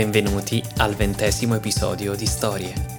Benvenuti 0.00 0.62
al 0.78 0.94
ventesimo 0.94 1.56
episodio 1.56 2.14
di 2.14 2.24
Storie. 2.24 2.89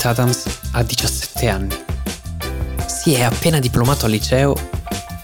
Jared 0.00 0.18
Adams 0.18 0.44
ha 0.72 0.82
17 0.82 1.48
anni. 1.48 1.84
Si 2.86 3.12
è 3.12 3.22
appena 3.22 3.58
diplomato 3.58 4.06
al 4.06 4.10
liceo 4.12 4.54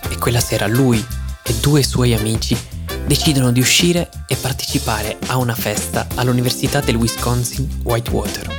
e 0.08 0.18
quella 0.18 0.40
sera 0.40 0.66
lui 0.66 1.04
e 1.42 1.54
due 1.60 1.82
suoi 1.82 2.12
amici 2.14 2.56
decidono 3.06 3.52
di 3.52 3.60
uscire 3.60 4.10
e 4.26 4.36
partecipare 4.36 5.16
a 5.28 5.38
una 5.38 5.54
festa 5.54 6.06
all'Università 6.16 6.80
del 6.80 6.96
Wisconsin 6.96 7.80
Whitewater. 7.84 8.54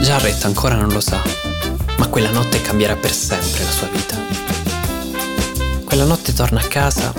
Jarrett 0.00 0.44
ancora 0.44 0.76
non 0.76 0.90
lo 0.90 1.00
sa, 1.00 1.20
ma 1.98 2.06
quella 2.06 2.30
notte 2.30 2.62
cambierà 2.62 2.94
per 2.94 3.12
sempre 3.12 3.64
la 3.64 3.70
sua 3.70 3.88
vita. 3.88 4.16
Quella 5.84 6.04
notte 6.04 6.32
torna 6.32 6.60
a 6.60 6.66
casa 6.68 7.12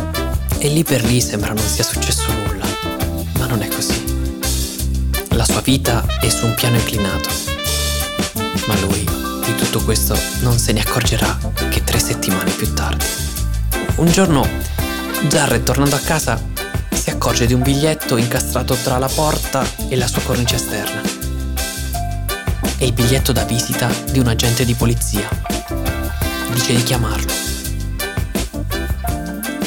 e 0.57 0.69
lì 0.69 0.83
per 0.83 1.03
lì 1.03 1.19
sembra 1.19 1.51
non 1.51 1.67
sia 1.67 1.83
successo 1.83 2.31
nulla, 2.31 2.66
ma 3.38 3.47
non 3.47 3.61
è 3.61 3.67
così. 3.67 4.06
La 5.38 5.45
sua 5.45 5.61
vita 5.61 6.03
è 6.19 6.30
su 6.30 6.47
un 6.47 6.55
piano 6.55 6.77
inclinato, 6.77 7.29
ma 8.66 8.75
lui 8.79 9.07
di 9.45 9.53
tutto 9.53 9.84
questo 9.84 10.17
non 10.39 10.57
se 10.57 10.73
ne 10.73 10.79
accorgerà 10.79 11.38
che 11.69 11.84
tre 11.84 12.00
settimane 12.00 12.50
più 12.50 12.73
tardi. 12.73 13.06
Un 13.97 14.07
giorno, 14.07 14.47
Jarrett 15.28 15.63
tornando 15.63 15.95
a 15.95 16.00
casa 16.00 16.41
si 16.91 17.12
accorge 17.12 17.45
di 17.45 17.53
un 17.53 17.62
biglietto 17.62 18.17
incastrato 18.17 18.73
tra 18.78 18.97
la 18.97 19.07
porta 19.07 19.63
e 19.88 19.95
la 19.95 20.07
sua 20.07 20.23
cornice 20.23 20.56
esterna. 20.56 21.01
È 22.75 22.83
il 22.83 22.94
biglietto 22.94 23.31
da 23.31 23.44
visita 23.44 23.91
di 24.09 24.17
un 24.17 24.29
agente 24.29 24.66
di 24.66 24.73
polizia. 24.73 25.29
Dice 26.51 26.73
di 26.73 26.81
chiamarlo. 26.81 27.31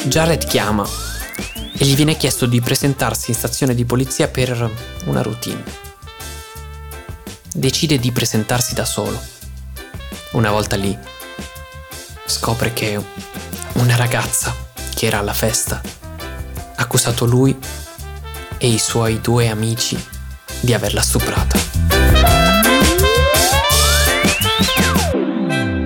Jared 0.03 0.45
chiama 0.45 1.10
e 1.81 1.85
gli 1.85 1.95
viene 1.95 2.15
chiesto 2.15 2.45
di 2.45 2.61
presentarsi 2.61 3.31
in 3.31 3.35
stazione 3.35 3.73
di 3.73 3.85
polizia 3.85 4.27
per 4.27 4.69
una 5.05 5.23
routine. 5.23 5.63
Decide 7.51 7.97
di 7.97 8.11
presentarsi 8.11 8.75
da 8.75 8.85
solo. 8.85 9.19
Una 10.33 10.51
volta 10.51 10.75
lì, 10.75 10.95
scopre 12.25 12.71
che 12.73 13.03
una 13.73 13.95
ragazza 13.95 14.55
che 14.93 15.07
era 15.07 15.17
alla 15.17 15.33
festa 15.33 15.81
ha 16.75 16.81
accusato 16.83 17.25
lui 17.25 17.57
e 18.59 18.67
i 18.67 18.77
suoi 18.77 19.19
due 19.19 19.49
amici 19.49 19.99
di 20.59 20.75
averla 20.75 21.01
stuprata. 21.01 21.57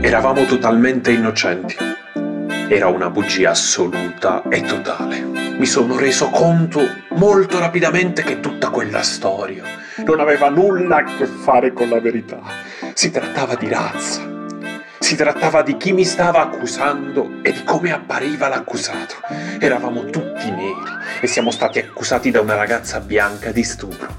Eravamo 0.01 0.43
totalmente 0.45 1.13
innocenti. 1.13 1.77
Era 2.67 2.89
una 2.89 3.09
bugia 3.09 3.51
assoluta 3.51 4.43
e 4.49 4.61
totale. 4.61 5.34
Mi 5.57 5.65
sono 5.65 5.97
reso 5.97 6.29
conto 6.29 6.81
molto 7.11 7.59
rapidamente 7.59 8.23
che 8.23 8.41
tutta 8.41 8.69
quella 8.69 9.01
storia 9.03 9.63
non 10.05 10.19
aveva 10.19 10.49
nulla 10.49 10.97
a 10.97 11.03
che 11.03 11.25
fare 11.25 11.71
con 11.71 11.87
la 11.87 12.01
verità. 12.01 12.41
Si 12.93 13.09
trattava 13.09 13.55
di 13.55 13.69
razza. 13.69 14.33
Si 14.99 15.15
trattava 15.15 15.61
di 15.61 15.77
chi 15.77 15.93
mi 15.93 16.03
stava 16.03 16.41
accusando 16.41 17.39
e 17.41 17.53
di 17.53 17.63
come 17.63 17.93
appariva 17.93 18.49
l'accusato. 18.49 19.15
Eravamo 19.57 20.05
tutti 20.05 20.51
neri 20.51 20.83
e 21.21 21.27
siamo 21.27 21.51
stati 21.51 21.79
accusati 21.79 22.31
da 22.31 22.41
una 22.41 22.55
ragazza 22.55 22.99
bianca 22.99 23.51
di 23.51 23.63
stupro. 23.63 24.17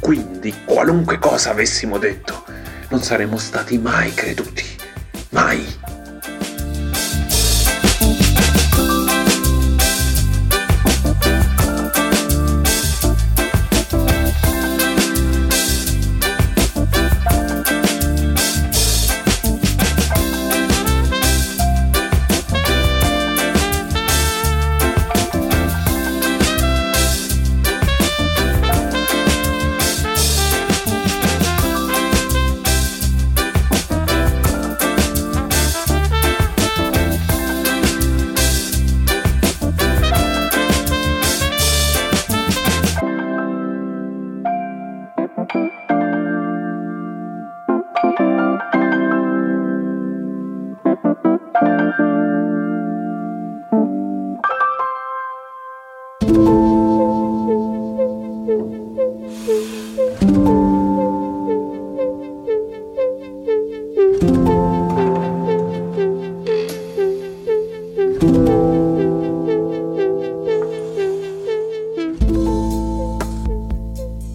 Quindi, 0.00 0.54
qualunque 0.64 1.18
cosa 1.18 1.50
avessimo 1.50 1.98
detto, 1.98 2.44
non 2.88 3.02
saremmo 3.02 3.36
stati 3.36 3.76
mai 3.76 4.14
creduti. 4.14 4.64
Mai. 5.30 5.81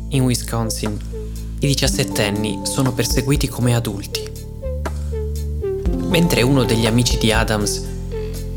In 0.09 0.23
Wisconsin, 0.23 0.95
i 1.59 1.67
diciassettenni 1.67 2.59
sono 2.63 2.93
perseguiti 2.93 3.47
come 3.47 3.73
adulti. 3.73 4.21
Mentre 6.09 6.43
uno 6.43 6.63
degli 6.63 6.85
amici 6.85 7.17
di 7.17 7.31
Adams 7.31 7.83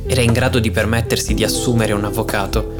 era 0.06 0.20
in 0.20 0.32
grado 0.32 0.58
di 0.58 0.70
permettersi 0.70 1.32
di 1.32 1.44
assumere 1.44 1.92
un 1.94 2.04
avvocato, 2.04 2.79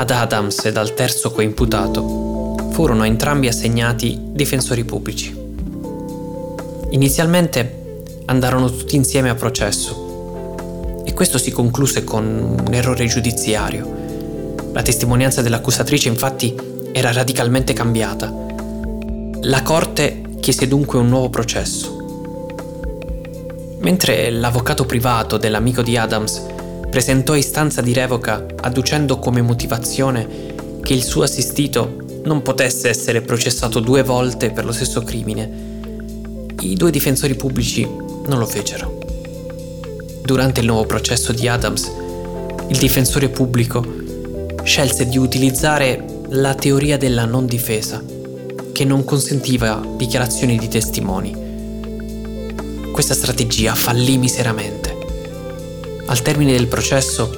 ad 0.00 0.10
Adams 0.10 0.64
ed 0.64 0.78
al 0.78 0.94
terzo 0.94 1.30
coimputato 1.30 2.56
furono 2.72 3.04
entrambi 3.04 3.48
assegnati 3.48 4.18
difensori 4.18 4.82
pubblici. 4.84 5.38
Inizialmente 6.88 8.04
andarono 8.24 8.70
tutti 8.70 8.96
insieme 8.96 9.28
a 9.28 9.34
processo 9.34 11.02
e 11.04 11.12
questo 11.12 11.36
si 11.36 11.50
concluse 11.50 12.02
con 12.02 12.24
un 12.66 12.72
errore 12.72 13.04
giudiziario. 13.08 13.98
La 14.72 14.80
testimonianza 14.80 15.42
dell'accusatrice 15.42 16.08
infatti 16.08 16.56
era 16.92 17.12
radicalmente 17.12 17.74
cambiata. 17.74 18.34
La 19.42 19.60
corte 19.62 20.22
chiese 20.40 20.66
dunque 20.66 20.98
un 20.98 21.08
nuovo 21.08 21.28
processo. 21.28 21.98
Mentre 23.80 24.30
l'avvocato 24.30 24.86
privato 24.86 25.36
dell'amico 25.36 25.82
di 25.82 25.98
Adams 25.98 26.46
presentò 26.90 27.34
istanza 27.36 27.80
di 27.80 27.92
revoca 27.92 28.44
adducendo 28.60 29.18
come 29.18 29.40
motivazione 29.42 30.28
che 30.82 30.92
il 30.92 31.04
suo 31.04 31.22
assistito 31.22 31.96
non 32.24 32.42
potesse 32.42 32.88
essere 32.88 33.22
processato 33.22 33.80
due 33.80 34.02
volte 34.02 34.50
per 34.50 34.64
lo 34.64 34.72
stesso 34.72 35.02
crimine, 35.02 35.68
i 36.60 36.74
due 36.74 36.90
difensori 36.90 37.34
pubblici 37.36 37.88
non 38.26 38.38
lo 38.38 38.46
fecero. 38.46 38.98
Durante 40.22 40.60
il 40.60 40.66
nuovo 40.66 40.84
processo 40.84 41.32
di 41.32 41.48
Adams, 41.48 41.90
il 42.68 42.76
difensore 42.76 43.28
pubblico 43.28 43.84
scelse 44.62 45.08
di 45.08 45.16
utilizzare 45.16 46.04
la 46.28 46.54
teoria 46.54 46.96
della 46.96 47.24
non 47.24 47.46
difesa, 47.46 48.02
che 48.72 48.84
non 48.84 49.04
consentiva 49.04 49.82
dichiarazioni 49.96 50.58
di 50.58 50.68
testimoni. 50.68 51.48
Questa 52.92 53.14
strategia 53.14 53.74
fallì 53.74 54.18
miseramente. 54.18 54.79
Al 56.10 56.22
termine 56.22 56.50
del 56.50 56.66
processo, 56.66 57.30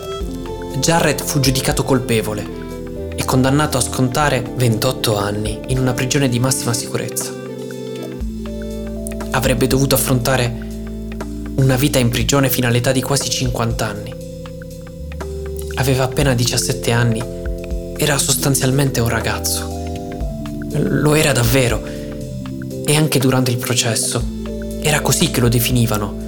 Jarrett 0.81 1.23
fu 1.23 1.41
giudicato 1.41 1.85
colpevole 1.85 3.11
e 3.15 3.23
condannato 3.23 3.77
a 3.77 3.83
scontare 3.83 4.43
28 4.57 5.15
anni 5.15 5.61
in 5.67 5.79
una 5.79 5.93
prigione 5.93 6.31
di 6.31 6.39
massima 6.39 6.73
sicurezza. 6.73 7.35
Avrebbe 9.33 9.67
dovuto 9.67 9.95
affrontare 9.95 10.69
una 11.57 11.77
vita 11.77 11.99
in 11.99 12.09
prigione 12.09 12.49
fino 12.49 12.67
all'età 12.67 12.93
di 12.93 13.03
quasi 13.03 13.29
50 13.29 13.87
anni. 13.87 14.15
Aveva 15.75 16.05
appena 16.05 16.33
17 16.33 16.93
anni, 16.93 17.23
era 17.99 18.17
sostanzialmente 18.17 19.01
un 19.01 19.09
ragazzo. 19.11 19.69
Lo 20.71 21.15
era 21.15 21.33
davvero 21.33 21.85
e 22.87 22.97
anche 22.97 23.19
durante 23.19 23.51
il 23.51 23.59
processo 23.59 24.25
era 24.81 25.03
così 25.03 25.31
che 25.31 25.41
lo 25.41 25.49
definivano, 25.49 26.22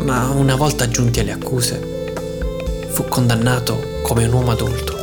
ma 0.00 0.28
una 0.30 0.56
volta 0.56 0.88
giunti 0.88 1.20
alle 1.20 1.32
accuse 1.32 1.96
fu 2.88 3.06
condannato 3.08 4.00
come 4.02 4.24
un 4.24 4.32
uomo 4.32 4.50
adulto. 4.50 4.96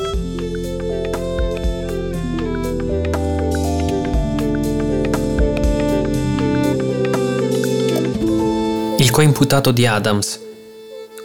Il 8.97 9.11
coimputato 9.11 9.71
di 9.71 9.85
Adams, 9.85 10.39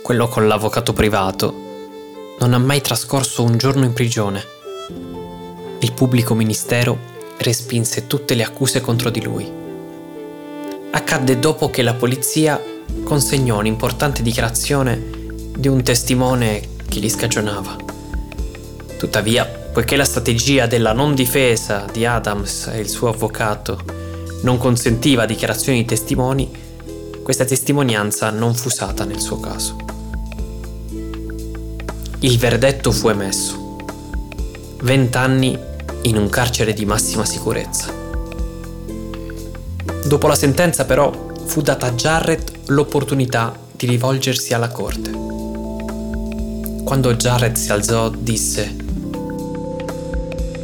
quello 0.02 0.28
con 0.28 0.46
l'avvocato 0.46 0.92
privato, 0.92 1.68
non 2.38 2.54
ha 2.54 2.58
mai 2.58 2.80
trascorso 2.80 3.42
un 3.42 3.56
giorno 3.56 3.84
in 3.84 3.92
prigione. 3.92 4.44
Il 5.80 5.92
pubblico 5.92 6.34
ministero 6.34 6.98
respinse 7.38 8.06
tutte 8.06 8.34
le 8.34 8.42
accuse 8.42 8.80
contro 8.80 9.10
di 9.10 9.22
lui. 9.22 9.50
Accadde 10.90 11.38
dopo 11.38 11.70
che 11.70 11.82
la 11.82 11.94
polizia 11.94 12.62
consegnò 13.04 13.58
un'importante 13.58 14.22
dichiarazione 14.22 15.18
di 15.56 15.68
un 15.68 15.82
testimone 15.82 16.60
che 16.88 17.00
gli 17.00 17.08
scagionava. 17.08 17.76
Tuttavia, 18.98 19.44
poiché 19.44 19.96
la 19.96 20.04
strategia 20.04 20.66
della 20.66 20.92
non 20.92 21.14
difesa 21.14 21.86
di 21.92 22.04
Adams 22.04 22.68
e 22.72 22.80
il 22.80 22.88
suo 22.88 23.08
avvocato 23.08 23.80
non 24.42 24.58
consentiva 24.58 25.26
dichiarazioni 25.26 25.78
di 25.78 25.84
testimoni, 25.84 26.50
questa 27.22 27.44
testimonianza 27.44 28.30
non 28.30 28.54
fu 28.54 28.68
usata 28.68 29.04
nel 29.04 29.20
suo 29.20 29.38
caso. 29.38 29.76
Il 32.20 32.38
verdetto 32.38 32.92
fu 32.92 33.08
emesso. 33.08 33.76
Vent'anni 34.82 35.58
in 36.02 36.16
un 36.16 36.28
carcere 36.28 36.72
di 36.72 36.84
massima 36.84 37.24
sicurezza. 37.24 37.92
Dopo 40.04 40.26
la 40.26 40.34
sentenza 40.34 40.84
però 40.84 41.28
fu 41.44 41.60
data 41.60 41.86
a 41.86 41.92
Jarrett 41.92 42.59
l'opportunità 42.70 43.58
di 43.72 43.86
rivolgersi 43.86 44.54
alla 44.54 44.68
corte. 44.68 45.10
Quando 46.84 47.14
Jarrett 47.14 47.56
si 47.56 47.72
alzò 47.72 48.10
disse 48.10 48.76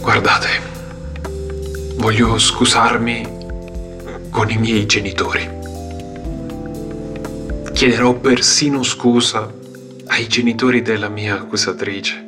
Guardate, 0.00 0.49
voglio 1.97 2.38
scusarmi 2.38 3.35
con 4.31 4.50
i 4.50 4.56
miei 4.56 4.87
genitori. 4.87 5.49
Chiederò 7.73 8.14
persino 8.14 8.82
scusa 8.82 9.52
ai 10.06 10.29
genitori 10.29 10.82
della 10.82 11.09
mia 11.09 11.35
accusatrice. 11.35 12.25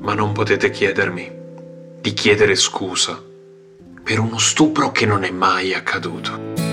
Ma 0.00 0.14
non 0.14 0.32
potete 0.32 0.70
chiedermi 0.70 1.30
di 2.00 2.12
chiedere 2.14 2.54
scusa 2.54 3.22
per 4.02 4.18
uno 4.18 4.38
stupro 4.38 4.90
che 4.92 5.04
non 5.04 5.24
è 5.24 5.30
mai 5.30 5.74
accaduto. 5.74 6.69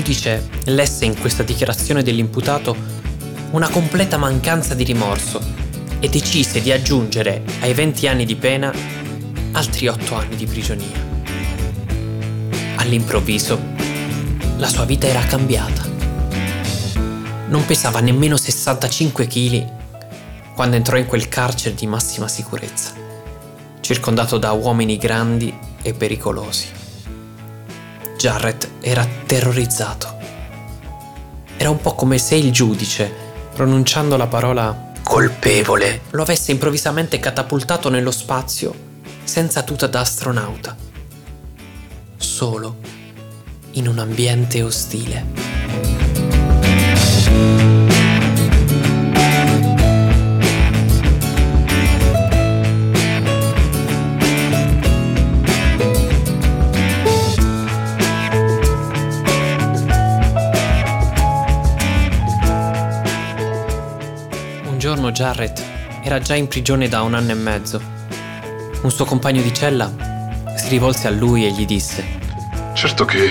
Giudice 0.00 0.48
lesse 0.64 1.04
in 1.04 1.18
questa 1.20 1.42
dichiarazione 1.42 2.02
dell'imputato 2.02 2.74
una 3.50 3.68
completa 3.68 4.16
mancanza 4.16 4.72
di 4.72 4.82
rimorso 4.82 5.38
e 6.00 6.08
decise 6.08 6.62
di 6.62 6.72
aggiungere 6.72 7.42
ai 7.60 7.74
20 7.74 8.08
anni 8.08 8.24
di 8.24 8.34
pena 8.34 8.72
altri 9.52 9.88
8 9.88 10.14
anni 10.14 10.36
di 10.36 10.46
prigionia. 10.46 11.08
All'improvviso, 12.76 13.60
la 14.56 14.68
sua 14.68 14.86
vita 14.86 15.06
era 15.06 15.20
cambiata. 15.20 15.86
Non 17.48 17.66
pesava 17.66 18.00
nemmeno 18.00 18.38
65 18.38 19.26
kg 19.26 19.66
quando 20.54 20.76
entrò 20.76 20.96
in 20.96 21.04
quel 21.04 21.28
carcere 21.28 21.74
di 21.74 21.86
massima 21.86 22.26
sicurezza, 22.26 22.94
circondato 23.80 24.38
da 24.38 24.52
uomini 24.52 24.96
grandi 24.96 25.54
e 25.82 25.92
pericolosi. 25.92 26.79
Jarrett 28.20 28.68
era 28.80 29.08
terrorizzato. 29.24 30.14
Era 31.56 31.70
un 31.70 31.80
po' 31.80 31.94
come 31.94 32.18
se 32.18 32.34
il 32.34 32.52
giudice 32.52 33.10
pronunciando 33.54 34.18
la 34.18 34.26
parola 34.26 34.92
colpevole, 35.02 36.02
lo 36.10 36.20
avesse 36.20 36.50
improvvisamente 36.50 37.18
catapultato 37.18 37.88
nello 37.88 38.10
spazio 38.10 38.74
senza 39.24 39.62
tuta 39.62 39.86
da 39.86 40.00
astronauta, 40.00 40.76
solo 42.18 42.76
in 43.72 43.88
un 43.88 43.98
ambiente 43.98 44.62
ostile. 44.62 45.50
Giorno 64.90 65.12
Jarrett 65.12 65.62
era 66.02 66.18
già 66.18 66.34
in 66.34 66.48
prigione 66.48 66.88
da 66.88 67.02
un 67.02 67.14
anno 67.14 67.30
e 67.30 67.34
mezzo. 67.34 67.80
Un 68.82 68.90
suo 68.90 69.04
compagno 69.04 69.40
di 69.40 69.54
cella 69.54 69.88
si 70.56 70.68
rivolse 70.68 71.06
a 71.06 71.10
lui 71.10 71.46
e 71.46 71.52
gli 71.52 71.64
disse: 71.64 72.04
Certo 72.74 73.04
che 73.04 73.30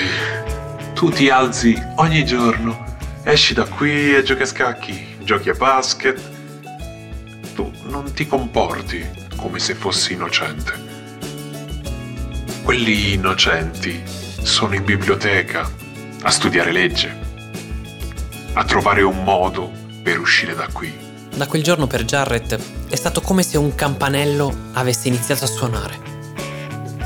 tu 0.93 1.09
ti 1.09 1.29
alzi 1.29 1.77
ogni 1.95 2.23
giorno, 2.23 2.85
esci 3.23 3.53
da 3.53 3.65
qui 3.65 4.15
e 4.15 4.23
giochi 4.23 4.43
a 4.43 4.45
scacchi, 4.45 5.17
giochi 5.23 5.49
a 5.49 5.53
basket. 5.53 6.17
Tu 7.55 7.69
non 7.89 8.13
ti 8.13 8.25
comporti 8.25 9.05
come 9.35 9.59
se 9.59 9.75
fossi 9.75 10.13
innocente. 10.13 10.71
Quelli 12.63 13.15
innocenti 13.15 14.01
sono 14.43 14.75
in 14.75 14.85
biblioteca 14.85 15.69
a 16.21 16.29
studiare 16.29 16.71
legge, 16.71 17.13
a 18.53 18.63
trovare 18.63 19.01
un 19.01 19.25
modo 19.25 19.69
per 20.01 20.19
uscire 20.19 20.55
da 20.55 20.69
qui. 20.71 21.07
Da 21.35 21.47
quel 21.47 21.63
giorno 21.63 21.87
per 21.87 22.03
Jarrett 22.03 22.59
è 22.89 22.95
stato 22.95 23.21
come 23.21 23.43
se 23.43 23.57
un 23.57 23.73
campanello 23.75 24.53
avesse 24.73 25.07
iniziato 25.07 25.45
a 25.45 25.47
suonare. 25.47 26.07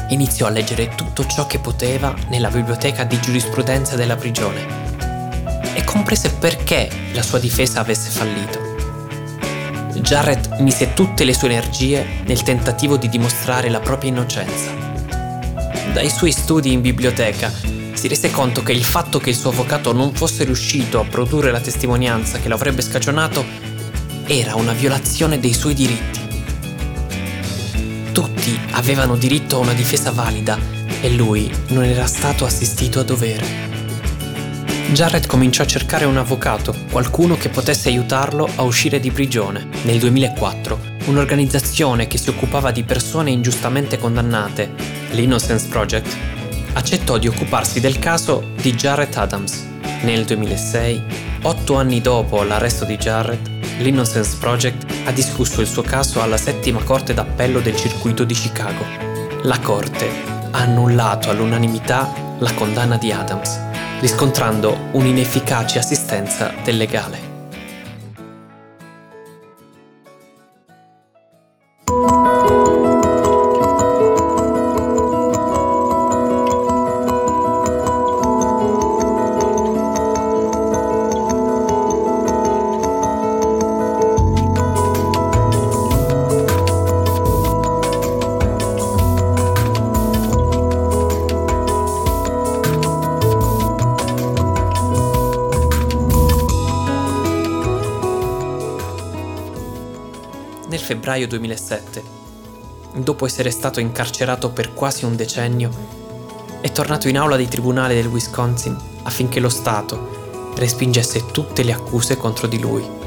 Iniziò 0.09 0.47
a 0.47 0.49
leggere 0.49 0.95
tutto 0.95 1.25
ciò 1.25 1.45
che 1.45 1.59
poteva 1.59 2.13
nella 2.29 2.49
biblioteca 2.49 3.03
di 3.03 3.19
giurisprudenza 3.19 3.95
della 3.95 4.15
prigione 4.15 4.81
e 5.73 5.83
comprese 5.83 6.31
perché 6.33 6.89
la 7.13 7.21
sua 7.21 7.39
difesa 7.39 7.79
avesse 7.79 8.09
fallito. 8.09 8.59
Jarrett 10.01 10.59
mise 10.59 10.93
tutte 10.93 11.23
le 11.23 11.33
sue 11.33 11.49
energie 11.49 12.05
nel 12.25 12.41
tentativo 12.43 12.97
di 12.97 13.09
dimostrare 13.09 13.69
la 13.69 13.79
propria 13.79 14.09
innocenza. 14.09 14.71
Dai 15.93 16.09
suoi 16.09 16.31
studi 16.31 16.71
in 16.71 16.81
biblioteca 16.81 17.51
si 17.93 18.07
rese 18.07 18.31
conto 18.31 18.63
che 18.63 18.71
il 18.71 18.83
fatto 18.83 19.19
che 19.19 19.29
il 19.29 19.35
suo 19.35 19.51
avvocato 19.51 19.93
non 19.93 20.13
fosse 20.13 20.43
riuscito 20.43 20.99
a 20.99 21.05
produrre 21.05 21.51
la 21.51 21.61
testimonianza 21.61 22.39
che 22.39 22.49
lo 22.49 22.55
avrebbe 22.55 22.81
scagionato 22.81 23.45
era 24.25 24.55
una 24.55 24.73
violazione 24.73 25.39
dei 25.39 25.53
suoi 25.53 25.73
diritti. 25.73 26.19
Tutti 28.11 28.57
avevano 28.71 29.15
diritto 29.15 29.57
a 29.57 29.59
una 29.59 29.73
difesa 29.73 30.11
valida 30.11 30.57
e 31.01 31.09
lui 31.11 31.51
non 31.69 31.83
era 31.83 32.05
stato 32.05 32.45
assistito 32.45 32.99
a 32.99 33.03
dovere. 33.03 33.71
Jarrett 34.93 35.25
cominciò 35.25 35.63
a 35.63 35.67
cercare 35.67 36.05
un 36.05 36.17
avvocato, 36.17 36.75
qualcuno 36.91 37.35
che 37.35 37.49
potesse 37.49 37.89
aiutarlo 37.89 38.47
a 38.55 38.61
uscire 38.61 38.99
di 38.99 39.11
prigione. 39.11 39.67
Nel 39.83 39.97
2004, 39.99 40.79
un'organizzazione 41.05 42.07
che 42.07 42.17
si 42.17 42.29
occupava 42.29 42.71
di 42.71 42.83
persone 42.83 43.31
ingiustamente 43.31 43.97
condannate, 43.97 44.71
l'Innocence 45.11 45.67
Project, 45.67 46.15
accettò 46.73 47.17
di 47.17 47.27
occuparsi 47.27 47.79
del 47.79 47.97
caso 47.99 48.51
di 48.61 48.73
Jarrett 48.75 49.17
Adams. 49.17 49.65
Nel 50.03 50.25
2006, 50.25 51.01
otto 51.41 51.75
anni 51.75 51.99
dopo 51.99 52.43
l'arresto 52.43 52.85
di 52.85 52.95
Jarrett, 52.97 53.52
l'Innocence 53.79 54.37
Project 54.39 54.85
ha 55.05 55.11
discusso 55.11 55.61
il 55.61 55.67
suo 55.67 55.81
caso 55.81 56.21
alla 56.21 56.37
settima 56.37 56.83
corte 56.83 57.13
d'appello 57.13 57.59
del 57.59 57.75
circuito 57.75 58.23
di 58.23 58.33
Chicago. 58.33 58.85
La 59.43 59.59
corte 59.59 60.09
ha 60.51 60.59
annullato 60.59 61.29
all'unanimità 61.29 62.11
la 62.39 62.53
condanna 62.53 62.97
di 62.97 63.11
Adams 63.11 63.71
riscontrando 64.03 64.89
un'inefficace 64.91 65.79
assistenza 65.79 66.53
del 66.61 66.75
legale. 66.75 67.32
Febbraio 100.79 101.27
2007, 101.27 102.03
dopo 102.95 103.25
essere 103.25 103.51
stato 103.51 103.79
incarcerato 103.79 104.49
per 104.49 104.73
quasi 104.73 105.05
un 105.05 105.15
decennio, 105.15 105.69
è 106.61 106.71
tornato 106.71 107.07
in 107.07 107.17
aula 107.17 107.35
di 107.35 107.47
tribunale 107.47 107.93
del 107.93 108.07
Wisconsin 108.07 108.77
affinché 109.03 109.39
lo 109.39 109.49
Stato 109.49 110.51
respingesse 110.55 111.25
tutte 111.31 111.63
le 111.63 111.73
accuse 111.73 112.17
contro 112.17 112.47
di 112.47 112.59
lui. 112.59 113.01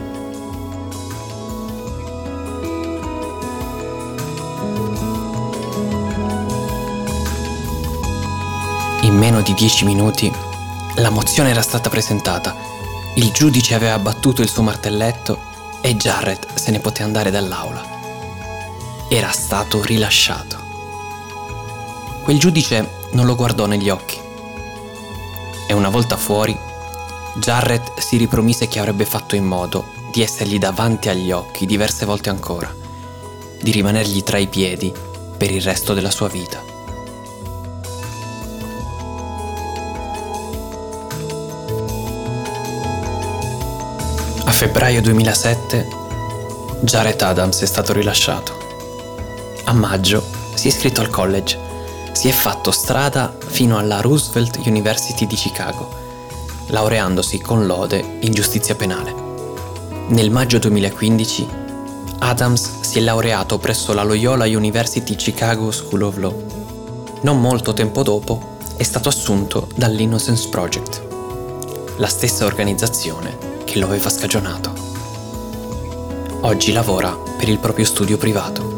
In 9.03 9.17
meno 9.17 9.41
di 9.41 9.55
dieci 9.55 9.85
minuti 9.85 10.31
la 10.97 11.11
mozione 11.11 11.51
era 11.51 11.63
stata 11.63 11.89
presentata, 11.89 12.55
il 13.15 13.31
giudice 13.31 13.75
aveva 13.75 13.99
battuto 13.99 14.43
il 14.43 14.49
suo 14.49 14.63
martelletto 14.63 15.55
e 15.81 15.95
Jarrett 15.95 16.55
se 16.55 16.71
ne 16.71 16.81
poté 16.81 17.03
andare 17.03 17.31
dall'aula. 17.31 17.85
Era 19.09 19.31
stato 19.31 19.83
rilasciato. 19.83 20.57
Quel 22.23 22.39
giudice 22.39 23.05
non 23.13 23.27
lo 23.27 23.37
guardò 23.37 23.67
negli 23.67 23.89
occhi. 23.89 24.19
E 25.69 25.73
una 25.73 25.89
volta 25.89 26.17
fuori, 26.17 26.57
Jarrett 27.37 27.99
si 28.01 28.17
ripromise 28.17 28.67
che 28.69 28.79
avrebbe 28.79 29.05
fatto 29.05 29.37
in 29.37 29.45
modo 29.45 29.85
di 30.13 30.23
essergli 30.23 30.59
davanti 30.59 31.09
agli 31.09 31.31
occhi 31.31 31.67
diverse 31.67 32.07
volte 32.07 32.31
ancora, 32.31 32.75
di 33.61 33.71
rimanergli 33.71 34.23
tra 34.23 34.39
i 34.39 34.49
piedi 34.49 34.93
per 35.37 35.51
il 35.51 35.63
resto 35.63 35.95
della 35.95 36.11
sua 36.11 36.29
vita. 36.29 36.66
Febbraio 44.57 45.03
2007 45.03 45.87
Jared 46.81 47.21
Adams 47.21 47.61
è 47.61 47.67
stato 47.67 47.93
rilasciato. 47.93 48.57
A 49.65 49.75
maggio 49.75 50.25
si 50.55 50.69
è 50.69 50.71
iscritto 50.71 51.03
al 51.03 51.11
college. 51.11 51.59
Si 52.13 52.29
è 52.29 52.33
fatto 52.33 52.71
strada 52.71 53.37
fino 53.39 53.77
alla 53.77 54.01
Roosevelt 54.01 54.57
University 54.65 55.27
di 55.27 55.35
Chicago, 55.35 55.91
laureandosi 56.69 57.39
con 57.39 57.67
lode 57.67 58.17
in 58.21 58.33
giustizia 58.33 58.75
penale. 58.75 59.15
Nel 60.09 60.31
maggio 60.31 60.59
2015 60.59 61.49
Adams 62.21 62.81
si 62.81 62.97
è 62.97 63.03
laureato 63.03 63.59
presso 63.59 63.93
la 63.93 64.05
Loyola 64.05 64.47
University 64.47 65.17
Chicago 65.17 65.71
School 65.71 66.01
of 66.01 66.17
Law. 66.17 67.19
Non 67.21 67.43
molto 67.43 67.75
tempo 67.75 68.03
dopo 68.03 68.57
è 68.79 68.83
stato 68.85 69.11
assunto 69.11 69.69
dall'Innocence 69.75 70.49
Project, 70.49 71.03
la 71.99 72.09
stessa 72.09 72.47
organizzazione 72.47 73.56
che 73.77 73.83
lo 73.83 73.89
aveva 73.89 74.09
scagionato. 74.09 74.73
Oggi 76.41 76.73
lavora 76.73 77.11
per 77.11 77.51
il 77.51 77.59
proprio 77.59 77.85
studio 77.85 78.17
privato. 78.17 78.75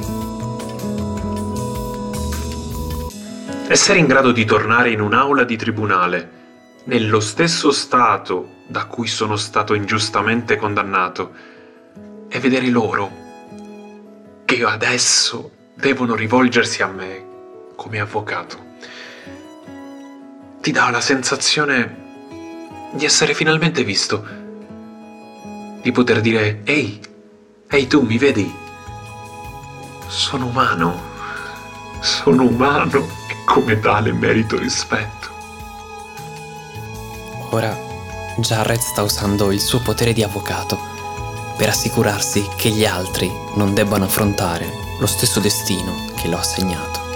Essere 3.68 4.00
in 4.00 4.06
grado 4.06 4.32
di 4.32 4.44
tornare 4.44 4.90
in 4.90 5.00
un'aula 5.00 5.44
di 5.44 5.56
tribunale, 5.56 6.30
nello 6.84 7.20
stesso 7.20 7.70
stato 7.70 8.56
da 8.66 8.86
cui 8.86 9.06
sono 9.06 9.36
stato 9.36 9.74
ingiustamente 9.74 10.56
condannato, 10.56 11.32
e 12.28 12.40
vedere 12.40 12.68
loro 12.68 13.08
che 14.44 14.64
adesso 14.64 15.52
devono 15.74 16.16
rivolgersi 16.16 16.82
a 16.82 16.88
me 16.88 17.24
come 17.76 18.00
avvocato, 18.00 18.56
ti 20.60 20.72
dà 20.72 20.90
la 20.90 21.00
sensazione 21.00 22.06
di 22.94 23.04
essere 23.04 23.32
finalmente 23.32 23.84
visto 23.84 24.46
di 25.82 25.92
poter 25.92 26.20
dire 26.20 26.62
ehi, 26.64 27.00
ehi 27.68 27.86
tu 27.86 28.02
mi 28.02 28.18
vedi? 28.18 28.52
Sono 30.06 30.46
umano, 30.46 31.00
sono 32.00 32.44
umano 32.44 33.06
e 33.28 33.36
come 33.44 33.78
tale 33.80 34.12
merito 34.12 34.58
rispetto. 34.58 35.28
Ora 37.50 37.76
Jarrett 38.36 38.80
sta 38.80 39.02
usando 39.02 39.50
il 39.52 39.60
suo 39.60 39.80
potere 39.80 40.12
di 40.12 40.22
avvocato 40.22 40.78
per 41.56 41.68
assicurarsi 41.70 42.46
che 42.56 42.70
gli 42.70 42.84
altri 42.84 43.30
non 43.54 43.74
debbano 43.74 44.04
affrontare 44.04 44.70
lo 45.00 45.06
stesso 45.06 45.40
destino 45.40 46.06
che 46.14 46.28
l'ho 46.28 46.38
assegnato. 46.38 47.07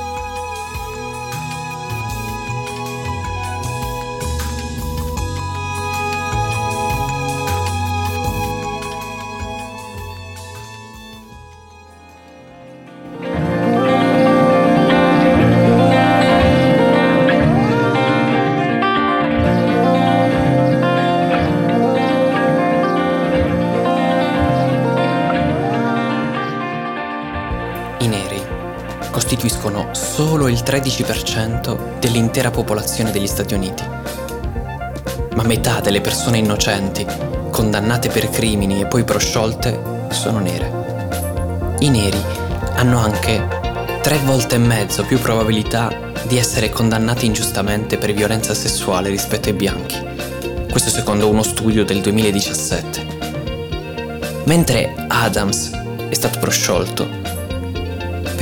Costituiscono 29.42 29.88
solo 29.92 30.46
il 30.46 30.62
13% 30.64 31.98
dell'intera 31.98 32.52
popolazione 32.52 33.10
degli 33.10 33.26
Stati 33.26 33.54
Uniti. 33.54 33.82
Ma 35.34 35.42
metà 35.42 35.80
delle 35.80 36.00
persone 36.00 36.38
innocenti, 36.38 37.04
condannate 37.50 38.08
per 38.08 38.30
crimini 38.30 38.80
e 38.80 38.86
poi 38.86 39.02
prosciolte, 39.02 40.06
sono 40.10 40.38
nere. 40.38 41.74
I 41.80 41.88
neri 41.88 42.22
hanno 42.74 42.98
anche 42.98 43.48
tre 44.00 44.18
volte 44.18 44.54
e 44.54 44.58
mezzo 44.58 45.02
più 45.04 45.18
probabilità 45.18 45.90
di 46.22 46.38
essere 46.38 46.70
condannati 46.70 47.26
ingiustamente 47.26 47.98
per 47.98 48.12
violenza 48.12 48.54
sessuale 48.54 49.08
rispetto 49.08 49.48
ai 49.48 49.56
bianchi. 49.56 49.96
Questo 50.70 50.90
secondo 50.90 51.28
uno 51.28 51.42
studio 51.42 51.84
del 51.84 52.00
2017. 52.00 53.06
Mentre 54.44 54.94
Adams 55.08 55.70
è 56.08 56.14
stato 56.14 56.38
prosciolto, 56.38 57.21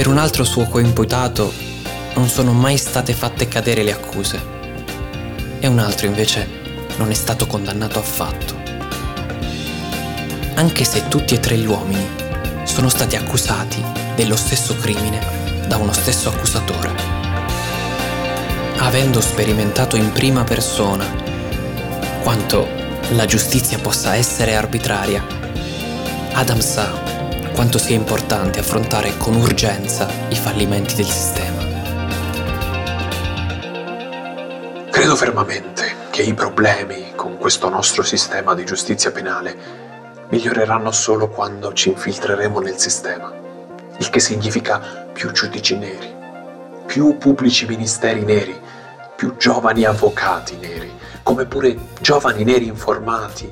per 0.01 0.09
un 0.09 0.17
altro 0.17 0.45
suo 0.45 0.65
coimputato 0.65 1.53
non 2.15 2.27
sono 2.27 2.55
mai 2.55 2.79
state 2.79 3.13
fatte 3.13 3.49
cadere 3.49 3.83
le 3.83 3.93
accuse 3.93 4.41
e 5.61 5.67
un 5.67 5.79
altro 5.79 6.07
invece 6.07 6.49
non 6.97 7.11
è 7.11 7.13
stato 7.13 7.47
condannato 7.47 7.99
affatto. 7.99 8.55
Anche 10.55 10.85
se 10.85 11.07
tutti 11.09 11.35
e 11.35 11.41
tre 11.41 11.59
gli 11.59 11.67
uomini 11.67 12.03
sono 12.65 12.89
stati 12.89 13.15
accusati 13.15 13.85
dello 14.17 14.37
stesso 14.37 14.75
crimine 14.75 15.21
da 15.67 15.77
uno 15.77 15.93
stesso 15.93 16.31
accusatore. 16.31 16.95
Avendo 18.79 19.21
sperimentato 19.21 19.97
in 19.97 20.13
prima 20.13 20.45
persona 20.45 21.05
quanto 22.23 22.67
la 23.11 23.27
giustizia 23.27 23.79
possa 23.79 24.15
essere 24.15 24.55
arbitraria, 24.55 25.23
Adam 26.33 26.61
sa 26.61 27.10
quanto 27.55 27.79
sia 27.79 27.97
importante 27.97 28.59
affrontare 28.59 29.17
con 29.17 29.35
urgenza 29.37 30.09
i 30.29 30.37
fallimenti 30.37 30.95
del 30.95 31.07
sistema. 31.07 31.69
Credo 34.91 35.17
fermamente 35.17 35.95
che 36.11 36.23
i 36.23 36.35
problemi 36.35 37.13
con 37.15 37.39
questo 37.39 37.69
nostro 37.69 38.03
sistema 38.03 38.55
di 38.55 38.65
giustizia 38.65 39.11
penale 39.11 39.57
miglioreranno 40.29 40.93
solo 40.93 41.29
quando 41.29 41.73
ci 41.73 41.89
infiltreremo 41.89 42.61
nel 42.61 42.77
sistema, 42.77 43.33
il 43.99 44.11
che 44.11 44.21
significa 44.21 45.09
più 45.13 45.31
giudici 45.33 45.77
neri, 45.77 46.15
più 46.87 47.17
pubblici 47.19 47.67
ministeri 47.67 48.25
neri, 48.25 48.59
più 49.17 49.37
giovani 49.37 49.85
avvocati 49.85 50.57
neri, 50.57 50.91
come 51.23 51.47
pure 51.47 51.77
giovani 52.01 52.45
neri 52.45 52.67
informati 52.67 53.51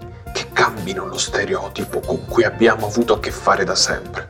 cambino 0.58 1.06
lo 1.06 1.18
stereotipo 1.18 2.00
con 2.00 2.26
cui 2.26 2.42
abbiamo 2.42 2.88
avuto 2.88 3.12
a 3.12 3.20
che 3.20 3.30
fare 3.30 3.62
da 3.62 3.76
sempre. 3.76 4.26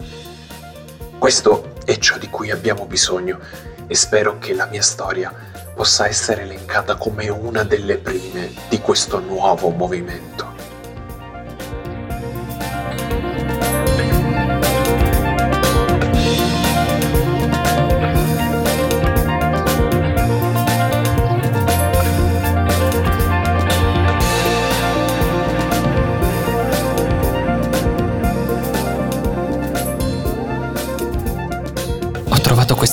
Questo 1.16 1.76
è 1.86 1.96
ciò 1.96 2.18
di 2.18 2.28
cui 2.28 2.50
abbiamo 2.50 2.84
bisogno 2.84 3.38
e 3.86 3.94
spero 3.94 4.36
che 4.36 4.52
la 4.52 4.66
mia 4.66 4.82
storia 4.82 5.32
possa 5.74 6.06
essere 6.06 6.42
elencata 6.42 6.96
come 6.96 7.30
una 7.30 7.62
delle 7.62 7.96
prime 7.96 8.52
di 8.68 8.78
questo 8.78 9.20
nuovo 9.20 9.70
movimento. 9.70 10.47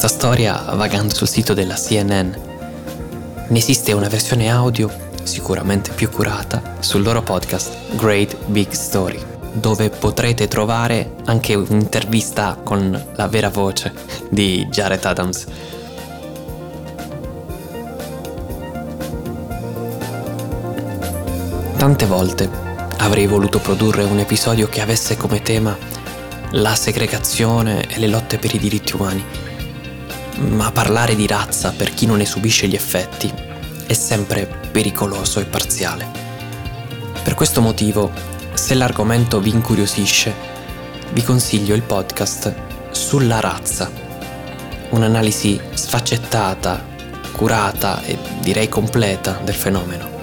Questa 0.06 0.28
storia 0.28 0.62
vagando 0.76 1.16
sul 1.16 1.28
sito 1.28 1.56
della 1.56 1.74
CNN. 1.74 2.32
Ne 3.48 3.58
esiste 3.58 3.92
una 3.92 4.08
versione 4.08 4.52
audio, 4.52 4.88
sicuramente 5.24 5.90
più 5.94 6.12
curata, 6.12 6.76
sul 6.78 7.02
loro 7.02 7.24
podcast 7.24 7.96
Great 7.96 8.38
Big 8.46 8.70
Story, 8.70 9.20
dove 9.54 9.90
potrete 9.90 10.48
trovare 10.48 11.16
anche 11.26 11.56
un'intervista 11.56 12.56
con 12.64 13.14
la 13.16 13.28
vera 13.28 13.50
voce 13.50 13.92
di 14.30 14.68
Jared 14.70 15.04
Adams. 15.04 15.46
Tante 21.78 22.06
volte 22.06 22.48
avrei 22.98 23.26
voluto 23.26 23.58
produrre 23.58 24.04
un 24.04 24.20
episodio 24.20 24.70
che 24.70 24.82
avesse 24.82 25.18
come 25.18 25.42
tema 25.42 25.76
la 26.52 26.76
segregazione 26.76 27.88
e 27.88 27.98
le 27.98 28.08
lotte 28.08 28.38
per 28.38 28.54
i 28.54 28.60
diritti 28.60 28.94
umani 28.94 29.45
ma 30.38 30.72
parlare 30.72 31.16
di 31.16 31.28
razza 31.28 31.72
per 31.72 31.94
chi 31.94 32.06
non 32.06 32.18
ne 32.18 32.26
subisce 32.26 32.68
gli 32.68 32.76
effetti 32.76 33.32
è 33.88 33.94
sempre 33.94 34.48
pericoloso 34.72 35.40
e 35.40 35.46
parziale. 35.46 36.08
Per 37.24 37.34
questo 37.34 37.62
motivo, 37.62 38.12
se 38.54 38.74
l'argomento 38.74 39.40
vi 39.40 39.50
incuriosisce, 39.50 40.34
vi 41.12 41.24
consiglio 41.24 41.76
il 41.76 41.84
podcast 41.84 42.54
Sulla 42.92 43.40
razza, 43.40 43.92
un'analisi 44.90 45.60
sfaccettata, 45.74 46.84
curata 47.34 48.02
e 48.04 48.18
direi 48.40 48.70
completa 48.70 49.40
del 49.44 49.56
fenomeno. 49.56 50.15